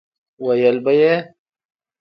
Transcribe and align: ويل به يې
ويل 0.43 0.77
به 0.85 0.93
يې 0.99 1.13